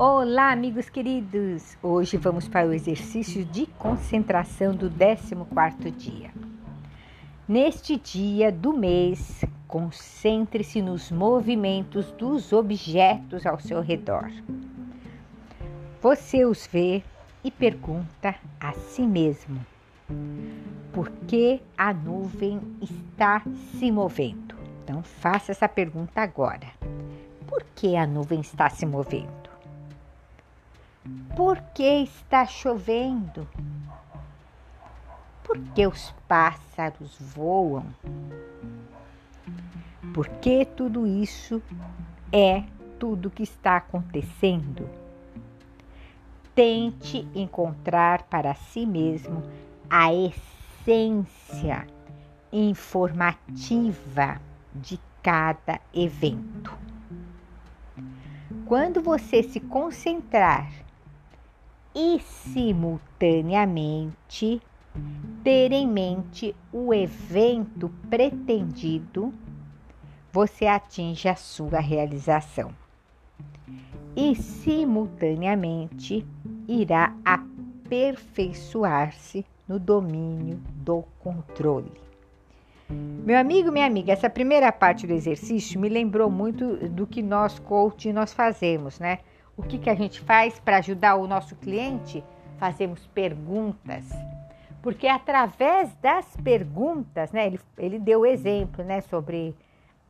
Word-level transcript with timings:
Olá, 0.00 0.52
amigos 0.52 0.88
queridos! 0.88 1.76
Hoje 1.82 2.16
vamos 2.16 2.46
para 2.46 2.68
o 2.68 2.72
exercício 2.72 3.44
de 3.44 3.66
concentração 3.66 4.72
do 4.72 4.88
14 4.88 5.90
dia. 5.90 6.30
Neste 7.48 7.96
dia 7.96 8.52
do 8.52 8.72
mês, 8.72 9.44
concentre-se 9.66 10.80
nos 10.80 11.10
movimentos 11.10 12.12
dos 12.12 12.52
objetos 12.52 13.44
ao 13.44 13.58
seu 13.58 13.80
redor. 13.80 14.30
Você 16.00 16.44
os 16.44 16.64
vê 16.68 17.02
e 17.42 17.50
pergunta 17.50 18.36
a 18.60 18.72
si 18.74 19.02
mesmo: 19.02 19.58
por 20.92 21.10
que 21.26 21.60
a 21.76 21.92
nuvem 21.92 22.60
está 22.80 23.42
se 23.76 23.90
movendo? 23.90 24.54
Então, 24.84 25.02
faça 25.02 25.50
essa 25.50 25.68
pergunta 25.68 26.20
agora. 26.20 26.68
Por 27.48 27.64
que 27.74 27.96
a 27.96 28.06
nuvem 28.06 28.38
está 28.38 28.70
se 28.70 28.86
movendo? 28.86 29.47
Por 31.36 31.60
que 31.74 32.02
está 32.02 32.46
chovendo? 32.46 33.48
Por 35.44 35.58
que 35.74 35.86
os 35.86 36.12
pássaros 36.26 37.16
voam? 37.20 37.86
Por 40.12 40.28
que 40.28 40.64
tudo 40.64 41.06
isso 41.06 41.62
é 42.32 42.64
tudo 42.98 43.30
que 43.30 43.44
está 43.44 43.76
acontecendo? 43.76 44.90
Tente 46.54 47.28
encontrar 47.34 48.24
para 48.24 48.54
si 48.54 48.84
mesmo 48.84 49.42
a 49.88 50.12
essência 50.12 51.86
informativa 52.52 54.40
de 54.74 54.98
cada 55.22 55.80
evento. 55.94 56.76
Quando 58.66 59.00
você 59.00 59.42
se 59.42 59.60
concentrar 59.60 60.87
e 61.94 62.18
simultaneamente 62.20 64.60
ter 65.42 65.72
em 65.72 65.86
mente 65.86 66.54
o 66.72 66.92
evento 66.92 67.90
pretendido, 68.10 69.32
você 70.32 70.66
atinge 70.66 71.28
a 71.28 71.34
sua 71.34 71.80
realização. 71.80 72.74
E 74.16 74.34
simultaneamente 74.34 76.26
irá 76.66 77.14
aperfeiçoar-se 77.24 79.44
no 79.66 79.78
domínio 79.78 80.60
do 80.74 81.04
controle. 81.20 81.92
Meu 82.90 83.38
amigo, 83.38 83.70
minha 83.70 83.86
amiga, 83.86 84.12
essa 84.12 84.30
primeira 84.30 84.72
parte 84.72 85.06
do 85.06 85.12
exercício 85.12 85.78
me 85.78 85.90
lembrou 85.90 86.30
muito 86.30 86.88
do 86.88 87.06
que 87.06 87.22
nós 87.22 87.58
coach 87.58 88.10
nós 88.12 88.32
fazemos, 88.32 88.98
né? 88.98 89.18
O 89.58 89.62
que, 89.62 89.76
que 89.76 89.90
a 89.90 89.94
gente 89.94 90.20
faz 90.20 90.60
para 90.60 90.76
ajudar 90.76 91.16
o 91.16 91.26
nosso 91.26 91.56
cliente? 91.56 92.22
Fazemos 92.58 93.04
perguntas. 93.08 94.04
Porque 94.80 95.08
através 95.08 95.92
das 95.96 96.24
perguntas, 96.36 97.32
né, 97.32 97.48
ele, 97.48 97.60
ele 97.76 97.98
deu 97.98 98.24
exemplo 98.24 98.84
né, 98.84 99.00
sobre 99.00 99.56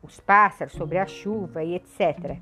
os 0.03 0.21
pássaros, 0.21 0.75
sobre 0.75 0.99
a 0.99 1.07
chuva 1.07 1.65
e 1.65 1.75
etc. 1.75 2.37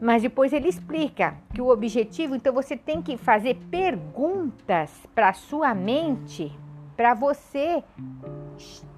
Mas 0.00 0.22
depois 0.22 0.54
ele 0.54 0.68
explica 0.68 1.36
que 1.52 1.60
o 1.60 1.68
objetivo, 1.68 2.34
então 2.34 2.54
você 2.54 2.74
tem 2.74 3.02
que 3.02 3.18
fazer 3.18 3.56
perguntas 3.70 4.90
para 5.14 5.34
sua 5.34 5.74
mente, 5.74 6.58
para 6.96 7.12
você 7.12 7.84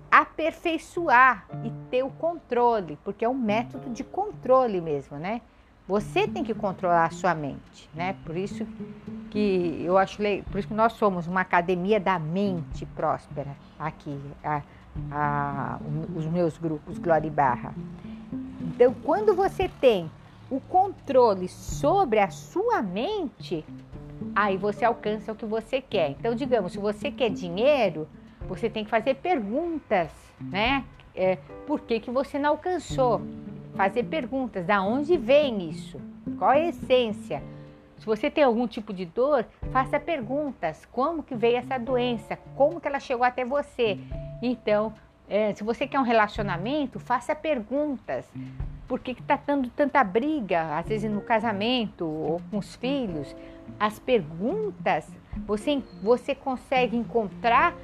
aperfeiçoar 0.08 1.44
e 1.64 1.72
ter 1.90 2.04
o 2.04 2.10
controle, 2.10 2.96
porque 3.02 3.24
é 3.24 3.28
um 3.28 3.34
método 3.34 3.90
de 3.90 4.04
controle 4.04 4.80
mesmo, 4.80 5.18
né? 5.18 5.42
Você 5.88 6.28
tem 6.28 6.44
que 6.44 6.52
controlar 6.52 7.06
a 7.06 7.10
sua 7.10 7.34
mente, 7.34 7.88
né? 7.94 8.14
Por 8.26 8.36
isso 8.36 8.66
que 9.30 9.82
eu 9.82 9.96
acho, 9.96 10.18
por 10.50 10.58
isso 10.58 10.68
que 10.68 10.74
nós 10.74 10.92
somos 10.92 11.26
uma 11.26 11.40
academia 11.40 11.98
da 11.98 12.18
mente 12.18 12.84
próspera 12.84 13.56
aqui, 13.78 14.20
a, 14.44 14.62
a, 15.10 15.78
os 16.14 16.26
meus 16.26 16.58
grupos 16.58 16.98
Glória 16.98 17.26
e 17.26 17.30
Barra. 17.30 17.74
Então, 18.60 18.94
quando 19.02 19.34
você 19.34 19.66
tem 19.80 20.10
o 20.50 20.60
controle 20.60 21.48
sobre 21.48 22.18
a 22.18 22.28
sua 22.28 22.82
mente, 22.82 23.64
aí 24.36 24.58
você 24.58 24.84
alcança 24.84 25.32
o 25.32 25.34
que 25.34 25.46
você 25.46 25.80
quer. 25.80 26.10
Então, 26.10 26.34
digamos, 26.34 26.72
se 26.72 26.78
você 26.78 27.10
quer 27.10 27.30
dinheiro, 27.30 28.06
você 28.46 28.68
tem 28.68 28.84
que 28.84 28.90
fazer 28.90 29.14
perguntas, 29.14 30.10
né? 30.38 30.84
É, 31.14 31.36
por 31.66 31.80
que, 31.80 31.98
que 31.98 32.10
você 32.10 32.38
não 32.38 32.50
alcançou? 32.50 33.22
Fazer 33.78 34.02
perguntas: 34.02 34.66
da 34.66 34.82
onde 34.82 35.16
vem 35.16 35.70
isso? 35.70 36.00
Qual 36.36 36.52
é 36.52 36.62
a 36.64 36.68
essência? 36.68 37.40
Se 37.96 38.04
você 38.04 38.28
tem 38.28 38.42
algum 38.42 38.66
tipo 38.66 38.92
de 38.92 39.06
dor, 39.06 39.46
faça 39.72 40.00
perguntas: 40.00 40.84
como 40.90 41.22
que 41.22 41.36
veio 41.36 41.58
essa 41.58 41.78
doença? 41.78 42.36
Como 42.56 42.80
que 42.80 42.88
ela 42.88 42.98
chegou 42.98 43.24
até 43.24 43.44
você? 43.44 43.96
Então, 44.42 44.92
é, 45.28 45.54
se 45.54 45.62
você 45.62 45.86
quer 45.86 46.00
um 46.00 46.02
relacionamento, 46.02 46.98
faça 46.98 47.34
perguntas. 47.36 48.28
Por 48.88 48.98
que 49.00 49.10
está 49.12 49.38
dando 49.46 49.68
tanta 49.68 50.02
briga, 50.02 50.78
às 50.78 50.88
vezes 50.88 51.10
no 51.10 51.20
casamento 51.20 52.06
ou 52.06 52.40
com 52.50 52.58
os 52.58 52.74
filhos? 52.74 53.36
As 53.78 53.98
perguntas, 53.98 55.06
você, 55.46 55.82
você 56.02 56.34
consegue 56.34 56.96
encontrar 56.96 57.76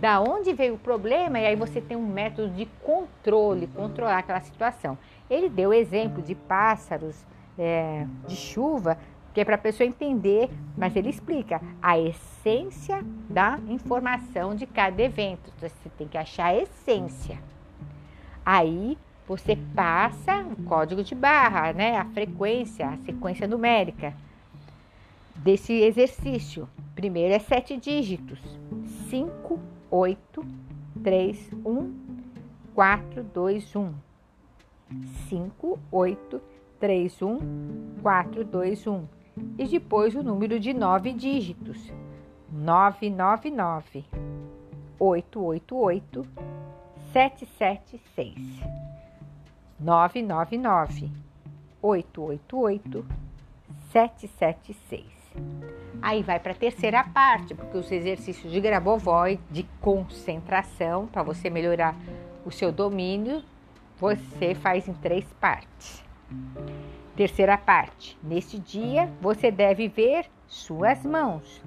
da 0.00 0.20
onde 0.20 0.52
veio 0.52 0.74
o 0.74 0.78
problema 0.78 1.38
e 1.38 1.46
aí 1.46 1.56
você 1.56 1.80
tem 1.80 1.96
um 1.96 2.06
método 2.06 2.50
de 2.50 2.66
controle, 2.82 3.66
controlar 3.68 4.18
aquela 4.18 4.40
situação. 4.40 4.96
Ele 5.28 5.48
deu 5.48 5.72
exemplo 5.72 6.22
de 6.22 6.34
pássaros, 6.34 7.26
é, 7.58 8.06
de 8.26 8.36
chuva, 8.36 8.98
que 9.34 9.40
é 9.40 9.44
para 9.44 9.56
a 9.56 9.58
pessoa 9.58 9.86
entender, 9.86 10.50
mas 10.76 10.96
ele 10.96 11.08
explica 11.08 11.60
a 11.82 11.98
essência 11.98 13.04
da 13.28 13.58
informação 13.68 14.54
de 14.54 14.66
cada 14.66 15.02
evento. 15.02 15.52
Então, 15.56 15.68
você 15.68 15.88
tem 15.96 16.08
que 16.08 16.18
achar 16.18 16.46
a 16.46 16.56
essência. 16.56 17.38
Aí 18.44 18.96
você 19.26 19.56
passa 19.74 20.42
o 20.42 20.64
código 20.64 21.04
de 21.04 21.14
barra, 21.14 21.72
né? 21.72 21.98
A 21.98 22.04
frequência, 22.06 22.88
a 22.88 22.96
sequência 22.98 23.46
numérica 23.46 24.14
desse 25.36 25.72
exercício. 25.72 26.68
Primeiro 26.94 27.34
é 27.34 27.38
sete 27.38 27.76
dígitos: 27.76 28.40
5, 29.10 29.60
8, 29.90 30.44
3, 31.02 31.50
1, 31.64 31.94
4, 32.74 33.22
2, 33.22 33.76
1. 33.76 33.94
5, 35.28 35.78
8, 35.90 36.40
3, 36.80 37.22
1, 37.22 37.38
4, 38.02 38.44
2, 38.44 38.86
1. 38.86 39.08
E 39.58 39.66
depois 39.66 40.14
o 40.14 40.22
número 40.22 40.58
de 40.58 40.72
nove 40.74 41.12
dígitos: 41.12 41.92
999, 42.50 44.04
888, 44.98 46.26
776. 47.12 48.60
999, 49.78 51.10
888, 51.80 53.06
776. 53.92 55.18
Aí 56.00 56.22
vai 56.22 56.38
para 56.38 56.52
a 56.52 56.54
terceira 56.54 57.04
parte, 57.04 57.54
porque 57.54 57.76
os 57.76 57.90
exercícios 57.90 58.52
de 58.52 58.60
Grabovoi, 58.60 59.38
de 59.50 59.64
concentração, 59.80 61.06
para 61.06 61.22
você 61.22 61.50
melhorar 61.50 61.96
o 62.44 62.50
seu 62.50 62.70
domínio 62.72 63.42
você 63.98 64.54
faz 64.54 64.86
em 64.86 64.94
três 64.94 65.24
partes. 65.40 66.04
Terceira 67.16 67.58
parte: 67.58 68.16
neste 68.22 68.58
dia 68.58 69.10
você 69.20 69.50
deve 69.50 69.88
ver 69.88 70.26
suas 70.46 71.04
mãos, 71.04 71.60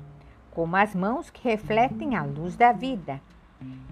como 0.51 0.75
as 0.75 0.95
mãos 0.95 1.29
que 1.29 1.43
refletem 1.43 2.15
a 2.15 2.23
luz 2.23 2.55
da 2.55 2.71
vida. 2.71 3.21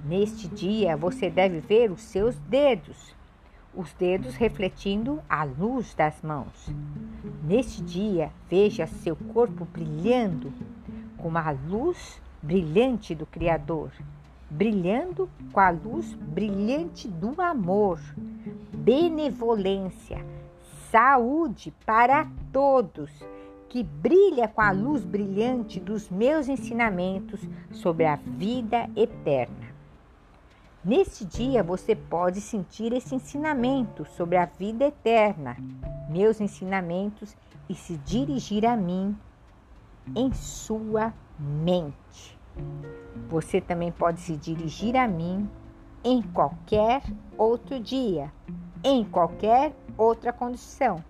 Neste 0.06 0.48
dia 0.48 0.96
você 0.96 1.30
deve 1.30 1.60
ver 1.60 1.92
os 1.92 2.02
seus 2.02 2.36
dedos, 2.40 3.16
os 3.75 3.94
dedos 3.94 4.36
refletindo 4.36 5.21
a 5.30 5.44
luz 5.44 5.94
das 5.94 6.21
mãos. 6.21 6.71
Neste 7.44 7.81
dia, 7.81 8.31
veja 8.50 8.88
seu 8.88 9.16
corpo 9.16 9.66
brilhando 9.66 10.51
como 11.18 11.38
a 11.38 11.51
luz 11.51 12.21
brilhante 12.42 13.13
do 13.13 13.25
Criador 13.25 13.92
brilhando 14.50 15.30
com 15.51 15.60
a 15.60 15.69
luz 15.69 16.13
brilhante 16.13 17.07
do 17.07 17.39
amor, 17.39 18.00
benevolência, 18.74 20.25
saúde 20.89 21.72
para 21.86 22.27
todos, 22.51 23.12
que 23.68 23.83
brilha 23.83 24.48
com 24.48 24.62
a 24.62 24.72
luz 24.72 25.04
brilhante 25.04 25.80
dos 25.80 26.10
meus 26.10 26.50
ensinamentos 26.50 27.39
sobre 27.72 28.06
a 28.06 28.15
vida 28.15 28.89
eterna. 28.95 29.69
Neste 30.89 31.24
dia 31.24 31.62
você 31.62 31.95
pode 31.95 32.41
sentir 32.41 32.91
esse 32.94 33.13
ensinamento 33.13 34.06
sobre 34.06 34.38
a 34.38 34.45
vida 34.45 34.86
eterna, 34.86 35.56
meus 36.09 36.41
ensinamentos, 36.41 37.38
e 37.69 37.75
se 37.75 37.95
dirigir 37.97 38.65
a 38.65 38.75
mim 38.75 39.15
em 40.15 40.33
sua 40.33 41.13
mente. 41.38 42.36
Você 43.30 43.62
também 43.62 43.91
pode 43.91 44.19
se 44.19 44.36
dirigir 44.36 44.97
a 44.97 45.07
mim 45.07 45.47
em 46.03 46.24
qualquer 46.24 47.03
outro 47.38 47.80
dia, 47.80 48.33
em 48.83 49.06
qualquer 49.06 49.75
outra 49.95 50.33
condição, 50.33 51.03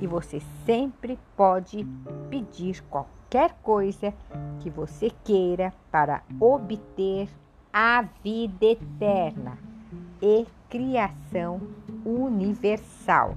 E 0.00 0.06
você 0.06 0.40
sempre 0.64 1.18
pode 1.36 1.84
pedir 2.30 2.84
qualquer 2.84 3.52
coisa 3.64 4.14
que 4.60 4.70
você 4.70 5.10
queira 5.24 5.74
para 5.90 6.22
obter 6.38 7.28
a 7.80 8.02
vida 8.24 8.66
eterna 8.66 9.56
e 10.20 10.44
criação 10.68 11.60
universal. 12.04 13.36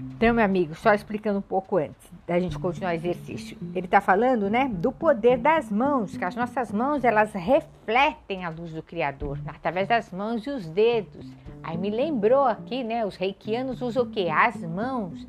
Então, 0.00 0.34
meu 0.34 0.44
amigo, 0.44 0.74
só 0.74 0.92
explicando 0.92 1.38
um 1.38 1.42
pouco 1.42 1.76
antes 1.76 2.10
da 2.26 2.40
gente 2.40 2.58
continuar 2.58 2.90
o 2.90 2.94
exercício. 2.94 3.56
Ele 3.72 3.86
está 3.86 4.00
falando, 4.00 4.50
né, 4.50 4.66
do 4.68 4.90
poder 4.90 5.38
das 5.38 5.70
mãos, 5.70 6.16
que 6.16 6.24
as 6.24 6.34
nossas 6.34 6.72
mãos 6.72 7.04
elas 7.04 7.32
refletem 7.32 8.44
a 8.44 8.48
luz 8.48 8.72
do 8.72 8.82
Criador 8.82 9.38
através 9.46 9.86
das 9.86 10.10
mãos 10.10 10.44
e 10.44 10.50
os 10.50 10.66
dedos. 10.66 11.30
Aí 11.62 11.78
me 11.78 11.88
lembrou 11.88 12.46
aqui, 12.46 12.82
né, 12.82 13.06
os 13.06 13.14
reikianos 13.14 13.80
usam 13.80 14.02
o 14.02 14.10
quê? 14.10 14.28
As 14.28 14.60
mãos. 14.60 15.24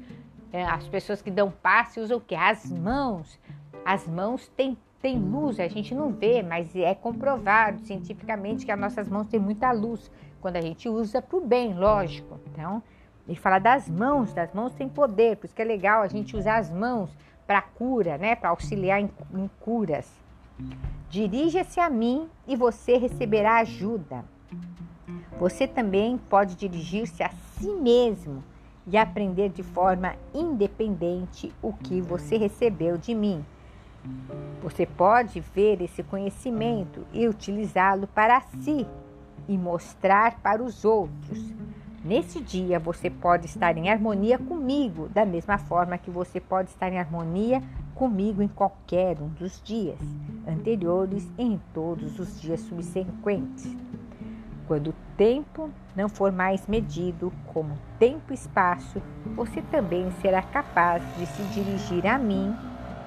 É, 0.51 0.63
as 0.63 0.87
pessoas 0.87 1.21
que 1.21 1.29
dão 1.29 1.51
passe 1.51 1.99
usam 1.99 2.17
o 2.17 2.21
quê? 2.21 2.33
As 2.33 2.65
mãos. 2.71 3.39
As 3.85 4.07
mãos 4.07 4.47
têm 4.47 4.75
tem 5.01 5.17
luz, 5.17 5.59
a 5.59 5.67
gente 5.67 5.95
não 5.95 6.11
vê, 6.11 6.43
mas 6.43 6.75
é 6.75 6.93
comprovado 6.93 7.79
cientificamente 7.81 8.65
que 8.65 8.71
as 8.71 8.79
nossas 8.79 9.09
mãos 9.09 9.27
têm 9.27 9.39
muita 9.39 9.71
luz 9.71 10.11
quando 10.39 10.57
a 10.57 10.61
gente 10.61 10.87
usa 10.87 11.21
para 11.21 11.37
o 11.37 11.41
bem, 11.41 11.73
lógico. 11.73 12.39
Então, 12.51 12.83
ele 13.27 13.37
fala 13.37 13.59
das 13.59 13.89
mãos, 13.89 14.33
das 14.33 14.53
mãos 14.53 14.73
tem 14.73 14.87
poder, 14.87 15.37
por 15.37 15.45
isso 15.45 15.55
que 15.55 15.61
é 15.61 15.65
legal 15.65 16.01
a 16.01 16.07
gente 16.07 16.35
usar 16.35 16.57
as 16.57 16.69
mãos 16.69 17.09
para 17.47 17.61
cura, 17.61 18.17
né? 18.17 18.35
Para 18.35 18.49
auxiliar 18.49 19.01
em, 19.01 19.09
em 19.33 19.49
curas. 19.59 20.09
Dirija-se 21.09 21.79
a 21.79 21.89
mim 21.89 22.29
e 22.47 22.55
você 22.55 22.97
receberá 22.97 23.57
ajuda. 23.57 24.23
Você 25.39 25.67
também 25.67 26.17
pode 26.17 26.55
dirigir-se 26.55 27.23
a 27.23 27.29
si 27.29 27.71
mesmo 27.73 28.43
e 28.87 28.97
aprender 28.97 29.49
de 29.49 29.63
forma 29.63 30.15
independente 30.33 31.53
o 31.61 31.73
que 31.73 32.01
você 32.01 32.37
recebeu 32.37 32.97
de 32.97 33.13
mim. 33.13 33.43
Você 34.61 34.85
pode 34.85 35.39
ver 35.39 35.81
esse 35.81 36.03
conhecimento 36.03 37.05
e 37.11 37.27
utilizá-lo 37.27 38.07
para 38.07 38.41
si 38.41 38.85
e 39.47 39.57
mostrar 39.57 40.39
para 40.39 40.63
os 40.63 40.85
outros. 40.85 41.53
Nesse 42.03 42.41
dia 42.41 42.79
você 42.79 43.09
pode 43.09 43.45
estar 43.45 43.77
em 43.77 43.89
harmonia 43.89 44.37
comigo, 44.37 45.07
da 45.09 45.25
mesma 45.25 45.57
forma 45.57 45.97
que 45.97 46.09
você 46.09 46.39
pode 46.39 46.69
estar 46.69 46.91
em 46.91 46.99
harmonia 46.99 47.61
comigo 47.93 48.41
em 48.41 48.47
qualquer 48.47 49.19
um 49.21 49.27
dos 49.27 49.61
dias 49.63 49.99
anteriores 50.47 51.27
e 51.37 51.43
em 51.43 51.61
todos 51.73 52.17
os 52.17 52.41
dias 52.41 52.59
subsequentes. 52.61 53.75
Quando 54.67 54.91
o 54.91 54.95
tempo 55.17 55.69
não 55.95 56.07
for 56.09 56.31
mais 56.31 56.65
medido 56.65 57.31
como 57.53 57.77
tempo 57.99 58.31
e 58.31 58.33
espaço, 58.33 59.01
você 59.35 59.61
também 59.63 60.09
será 60.21 60.41
capaz 60.41 61.03
de 61.17 61.25
se 61.27 61.43
dirigir 61.53 62.07
a 62.07 62.17
mim 62.17 62.55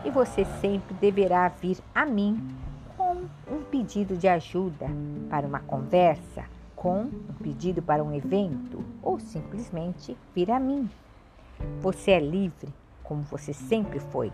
e 0.04 0.10
você 0.10 0.44
sempre 0.60 0.94
deverá 0.94 1.48
vir 1.48 1.78
a 1.94 2.04
mim 2.04 2.56
com 2.96 3.24
um 3.50 3.62
pedido 3.70 4.16
de 4.16 4.28
ajuda 4.28 4.86
para 5.30 5.46
uma 5.46 5.60
conversa 5.60 6.44
com 6.84 7.00
um 7.00 7.34
pedido 7.42 7.80
para 7.80 8.04
um 8.04 8.12
evento 8.12 8.84
ou 9.02 9.18
simplesmente 9.18 10.14
vir 10.34 10.50
a 10.50 10.60
mim. 10.60 10.90
Você 11.80 12.10
é 12.10 12.20
livre, 12.20 12.68
como 13.02 13.22
você 13.22 13.54
sempre 13.54 13.98
foi. 13.98 14.30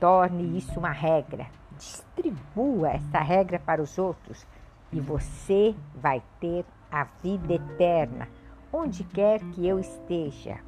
Torne 0.00 0.56
isso 0.56 0.78
uma 0.78 0.90
regra. 0.90 1.46
Distribua 1.76 2.92
essa 2.92 3.18
regra 3.18 3.58
para 3.58 3.82
os 3.82 3.98
outros 3.98 4.46
e 4.90 5.00
você 5.00 5.74
vai 5.94 6.22
ter 6.40 6.64
a 6.90 7.04
vida 7.22 7.54
eterna, 7.54 8.28
onde 8.72 9.04
quer 9.04 9.40
que 9.40 9.66
eu 9.66 9.78
esteja. 9.78 10.60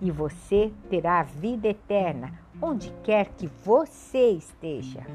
E 0.00 0.10
você 0.10 0.72
terá 0.88 1.20
a 1.20 1.24
vida 1.24 1.68
eterna, 1.68 2.32
onde 2.60 2.92
quer 3.04 3.28
que 3.36 3.46
você 3.46 4.30
esteja. 4.30 5.06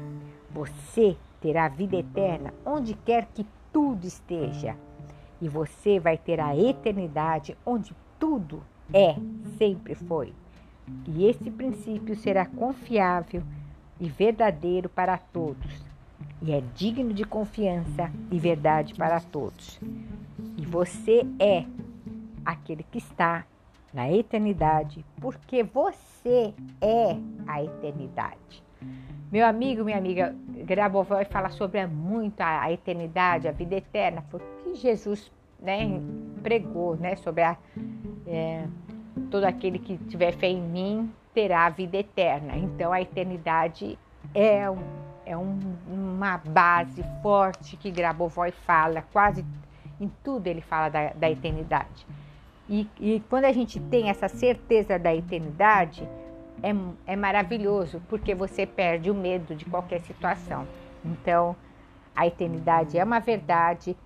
Você 0.50 1.16
terá 1.40 1.66
a 1.66 1.68
vida 1.68 1.96
eterna, 1.96 2.52
onde 2.64 2.94
quer 2.94 3.26
que 3.34 3.46
tudo 3.72 4.06
esteja 4.06 4.76
e 5.40 5.48
você 5.48 5.98
vai 5.98 6.16
ter 6.16 6.40
a 6.40 6.56
eternidade 6.56 7.56
onde 7.64 7.94
tudo 8.18 8.62
é, 8.92 9.16
sempre 9.58 9.94
foi. 9.94 10.32
E 11.06 11.26
esse 11.26 11.50
princípio 11.50 12.14
será 12.16 12.46
confiável 12.46 13.42
e 14.00 14.08
verdadeiro 14.08 14.88
para 14.88 15.18
todos, 15.18 15.84
e 16.40 16.52
é 16.52 16.62
digno 16.74 17.12
de 17.12 17.24
confiança 17.24 18.10
e 18.30 18.38
verdade 18.38 18.94
para 18.94 19.20
todos. 19.20 19.80
E 20.56 20.64
você 20.64 21.26
é 21.38 21.64
aquele 22.44 22.84
que 22.84 22.98
está 22.98 23.44
na 23.96 24.12
eternidade, 24.12 25.02
porque 25.22 25.62
você 25.62 26.52
é 26.82 27.16
a 27.46 27.64
eternidade. 27.64 28.62
Meu 29.32 29.46
amigo, 29.46 29.84
minha 29.84 29.96
amiga, 29.96 30.36
Grabovoi 30.66 31.24
fala 31.24 31.48
sobre 31.48 31.86
muito 31.86 32.38
a, 32.42 32.64
a, 32.64 32.70
eternidade, 32.70 33.48
a 33.48 33.52
vida 33.52 33.74
eterna, 33.76 34.22
porque 34.30 34.74
Jesus 34.74 35.32
né, 35.58 35.98
pregou 36.42 36.94
né, 36.96 37.16
sobre 37.16 37.42
a, 37.42 37.56
é, 38.26 38.66
todo 39.30 39.44
aquele 39.44 39.78
que 39.78 39.96
tiver 39.96 40.32
fé 40.32 40.48
em 40.48 40.60
mim 40.60 41.10
terá 41.32 41.64
a 41.64 41.70
vida 41.70 41.96
eterna. 41.96 42.54
Então 42.54 42.92
a 42.92 43.00
eternidade 43.00 43.98
é, 44.34 44.64
é 45.24 45.36
um, 45.38 45.58
uma 45.88 46.36
base 46.36 47.02
forte 47.22 47.78
que 47.78 47.90
Grabovoi 47.90 48.50
fala, 48.50 49.02
quase 49.10 49.42
em 49.98 50.12
tudo 50.22 50.48
ele 50.48 50.60
fala 50.60 50.90
da, 50.90 51.14
da 51.14 51.30
eternidade. 51.30 52.06
E, 52.68 52.88
e 52.98 53.22
quando 53.28 53.44
a 53.44 53.52
gente 53.52 53.78
tem 53.78 54.08
essa 54.08 54.28
certeza 54.28 54.98
da 54.98 55.14
eternidade, 55.14 56.08
é, 56.62 57.12
é 57.12 57.16
maravilhoso, 57.16 58.02
porque 58.08 58.34
você 58.34 58.66
perde 58.66 59.10
o 59.10 59.14
medo 59.14 59.54
de 59.54 59.64
qualquer 59.64 60.00
situação. 60.00 60.66
Então, 61.04 61.54
a 62.14 62.26
eternidade 62.26 62.98
é 62.98 63.04
uma 63.04 63.20
verdade. 63.20 63.96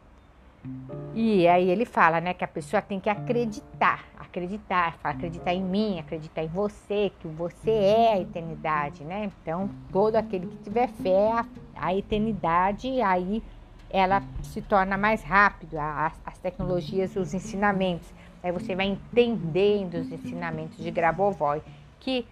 E 1.14 1.48
aí 1.48 1.70
ele 1.70 1.86
fala, 1.86 2.20
né, 2.20 2.34
que 2.34 2.44
a 2.44 2.48
pessoa 2.48 2.82
tem 2.82 3.00
que 3.00 3.08
acreditar, 3.08 4.04
acreditar, 4.18 4.98
acreditar 5.02 5.54
em 5.54 5.62
mim, 5.62 5.98
acreditar 5.98 6.42
em 6.42 6.48
você, 6.48 7.10
que 7.18 7.28
você 7.28 7.70
é 7.70 8.12
a 8.12 8.20
eternidade, 8.20 9.02
né? 9.04 9.30
Então, 9.42 9.70
todo 9.90 10.16
aquele 10.16 10.46
que 10.46 10.56
tiver 10.58 10.88
fé, 10.88 11.32
a, 11.32 11.46
a 11.74 11.94
eternidade, 11.94 13.00
aí 13.00 13.42
ela 13.88 14.22
se 14.42 14.60
torna 14.60 14.98
mais 14.98 15.22
rápido, 15.22 15.78
as, 15.78 16.20
as 16.26 16.38
tecnologias, 16.38 17.16
os 17.16 17.32
ensinamentos. 17.32 18.12
Aí 18.42 18.52
você 18.52 18.74
vai 18.74 18.86
entendendo 18.86 19.94
os 19.94 20.10
ensinamentos 20.10 20.78
de 20.78 20.90
Grabovoi, 20.90 21.62
que 21.98 22.26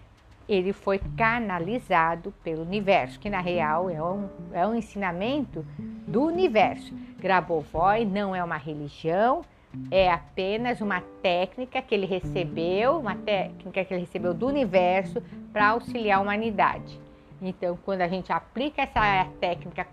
ele 0.47 0.73
foi 0.73 0.99
canalizado 1.15 2.33
pelo 2.43 2.63
universo, 2.63 3.19
que 3.19 3.29
na 3.29 3.39
real 3.39 3.89
é 3.89 4.01
um, 4.01 4.29
é 4.51 4.65
um 4.65 4.73
ensinamento 4.73 5.63
do 6.07 6.23
universo. 6.23 6.91
Grabovoi 7.19 8.03
não 8.03 8.35
é 8.35 8.43
uma 8.43 8.57
religião, 8.57 9.43
é 9.91 10.11
apenas 10.11 10.81
uma 10.81 11.01
técnica 11.21 11.81
que 11.81 11.93
ele 11.93 12.07
recebeu, 12.07 12.99
uma 12.99 13.15
técnica 13.15 13.85
que 13.85 13.93
ele 13.93 14.01
recebeu 14.01 14.33
do 14.33 14.47
universo 14.47 15.21
para 15.53 15.67
auxiliar 15.67 16.17
a 16.17 16.21
humanidade. 16.21 16.99
Então, 17.39 17.77
quando 17.85 18.01
a 18.01 18.07
gente 18.07 18.31
aplica 18.33 18.81
essa 18.81 19.25
técnica 19.39 19.87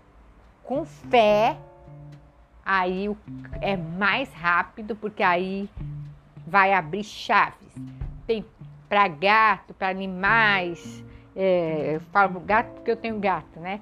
com 0.63 0.83
fé, 0.83 1.55
aí 2.65 3.15
é 3.61 3.77
mais 3.77 4.33
rápido, 4.33 4.95
porque 4.95 5.21
aí 5.21 5.69
vai 6.47 6.73
abrir 6.73 7.03
chaves. 7.03 7.75
Tem 8.25 8.43
para 8.87 9.07
gato, 9.07 9.73
para 9.73 9.89
animais, 9.89 11.03
é, 11.35 11.95
eu 11.95 12.01
falo 12.11 12.39
gato 12.39 12.71
porque 12.75 12.89
eu 12.89 12.95
tenho 12.95 13.19
gato, 13.19 13.59
né? 13.59 13.81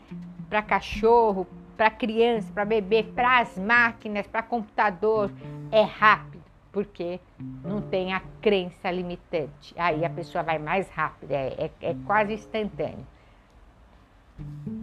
Para 0.50 0.62
cachorro, 0.63 1.48
para 1.77 1.91
criança, 1.91 2.51
para 2.53 2.65
bebê, 2.65 3.03
para 3.03 3.39
as 3.39 3.57
máquinas, 3.57 4.25
para 4.25 4.41
computador, 4.41 5.31
é 5.72 5.81
rápido, 5.81 6.43
porque 6.72 7.19
não 7.63 7.81
tem 7.81 8.13
a 8.13 8.22
crença 8.41 8.89
limitante. 8.89 9.75
Aí 9.77 10.03
a 10.03 10.10
pessoa 10.10 10.43
vai 10.43 10.57
mais 10.57 10.89
rápido, 10.89 11.31
é, 11.31 11.53
é, 11.57 11.72
é 11.81 11.95
quase 12.05 12.34
instantâneo. 12.34 13.05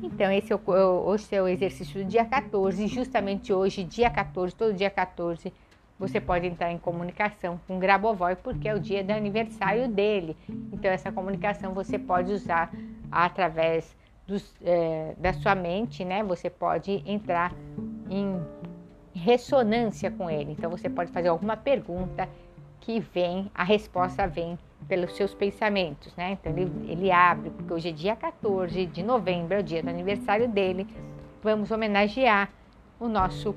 Então, 0.03 0.33
esse 0.33 0.53
é 0.53 0.57
o, 0.57 0.61
hoje 1.05 1.27
é 1.33 1.43
o 1.43 1.49
exercício 1.49 2.03
do 2.03 2.09
dia 2.09 2.25
14, 2.25 2.87
justamente 2.87 3.53
hoje, 3.53 3.85
dia 3.85 4.09
14, 4.09 4.55
todo 4.55 4.73
dia 4.73 4.89
14, 4.89 5.53
você 5.99 6.21
pode 6.21 6.47
entrar 6.47 6.73
em 6.73 6.79
comunicação 6.79 7.61
com 7.67 7.79
Grabovoi 7.79 8.35
porque 8.37 8.69
é 8.69 8.75
o 8.75 8.81
dia 8.81 9.05
do 9.05 9.13
aniversário 9.13 9.89
dele. 9.89 10.37
Então 10.73 10.91
essa 10.91 11.13
comunicação 11.13 11.73
você 11.73 11.99
pode 11.99 12.33
usar 12.33 12.73
através 13.11 13.97
dos, 14.27 14.55
é, 14.63 15.15
da 15.19 15.33
sua 15.33 15.55
mente, 15.55 16.05
né? 16.05 16.23
Você 16.25 16.51
pode 16.51 17.03
entrar 17.07 17.53
em 18.11 18.41
ressonância 19.15 20.11
com 20.11 20.31
ele. 20.31 20.53
Então 20.53 20.71
você 20.71 20.89
pode 20.89 21.13
fazer 21.13 21.29
alguma 21.29 21.57
pergunta 21.57 22.29
que 22.81 22.99
vem, 22.99 23.51
a 23.55 23.63
resposta 23.63 24.27
vem 24.27 24.59
pelos 24.89 25.15
seus 25.17 25.33
pensamentos, 25.35 26.15
né? 26.17 26.33
Então 26.33 26.53
ele, 26.53 26.91
ele 26.91 27.13
abre, 27.13 27.51
porque 27.51 27.73
hoje 27.73 27.89
é 27.91 27.93
dia 27.93 28.17
14 28.17 28.87
de 28.87 29.03
novembro, 29.03 29.55
é 29.55 29.61
o 29.61 29.63
dia 29.63 29.83
do 29.83 29.89
aniversário 29.89 30.49
dele. 30.49 30.87
Vamos 31.43 31.71
homenagear 31.71 32.51
o 32.99 33.09
nosso 33.09 33.55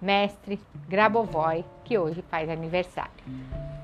mestre 0.00 0.60
Grabovoi, 0.88 1.64
que 1.84 1.98
hoje 1.98 2.22
faz 2.30 2.48
aniversário. 2.48 3.12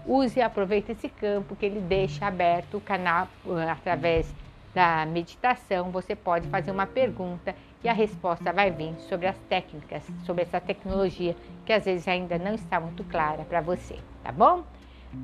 use 0.06 0.38
e 0.38 0.42
aproveite 0.42 0.92
esse 0.92 1.08
campo 1.08 1.56
que 1.56 1.66
ele 1.66 1.80
deixa 1.80 2.26
aberto 2.26 2.76
o 2.76 2.80
canal 2.80 3.28
através 3.70 4.32
da 4.74 5.06
meditação. 5.06 5.90
Você 5.90 6.16
pode 6.16 6.48
fazer 6.48 6.70
uma 6.70 6.86
pergunta 6.86 7.54
e 7.84 7.88
a 7.88 7.92
resposta 7.92 8.52
vai 8.52 8.70
vir 8.70 8.94
sobre 9.08 9.26
as 9.26 9.36
técnicas, 9.48 10.02
sobre 10.24 10.42
essa 10.42 10.60
tecnologia 10.60 11.36
que 11.64 11.72
às 11.72 11.84
vezes 11.84 12.06
ainda 12.08 12.38
não 12.38 12.54
está 12.54 12.80
muito 12.80 13.04
clara 13.04 13.44
para 13.44 13.60
você, 13.60 13.98
tá 14.22 14.32
bom? 14.32 14.64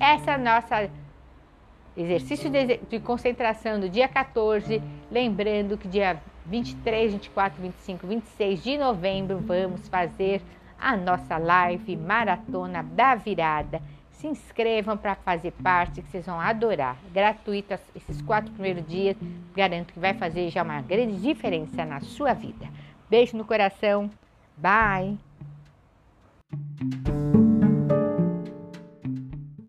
Essa 0.01 0.33
é 0.33 0.39
nossa 0.39 0.91
exercício 1.97 2.51
de, 2.51 3.01
concentração 3.01 3.81
do 3.81 3.89
dia 3.89 4.07
14, 4.07 4.81
lembrando 5.11 5.77
que 5.77 5.89
dia 5.89 6.21
23, 6.47 7.13
24, 7.15 7.61
25, 7.61 8.07
26 8.07 8.63
de 8.63 8.79
novembro 8.79 9.39
vamos 9.39 9.89
fazer 9.89 10.41
a 10.79 10.97
nossa 10.97 11.37
live 11.37 11.97
Maratona 11.97 12.83
da 12.83 13.15
Virada. 13.15 13.83
Se 14.13 14.27
inscrevam 14.27 14.97
para 14.97 15.15
fazer 15.15 15.53
parte, 15.63 16.03
que 16.03 16.11
vocês 16.11 16.27
vão 16.27 16.41
adorar. 16.41 16.97
Gratuita 17.13 17.81
esses 17.95 18.21
quatro 18.23 18.51
primeiros 18.53 18.87
dias, 18.87 19.17
garanto 19.55 19.93
que 19.93 20.01
vai 20.01 20.15
fazer 20.15 20.51
já 20.51 20.63
uma 20.63 20.81
grande 20.83 21.21
diferença 21.21 21.85
na 21.85 22.01
sua 22.01 22.35
vida. 22.35 22.69
Beijo 23.09 23.37
no 23.37 23.45
coração, 23.45 24.11
bye! 24.57 25.17